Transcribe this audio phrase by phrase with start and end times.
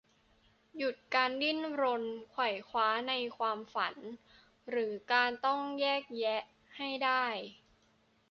[0.77, 3.95] หยุดการดิ้นรนไขว่คว้าในความฝัน
[4.69, 6.41] หรือการต้องแยกแยะ
[6.77, 7.25] ให้ได้